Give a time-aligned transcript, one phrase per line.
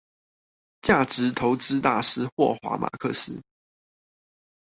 [0.81, 3.39] 價值投資大師霍華馬克斯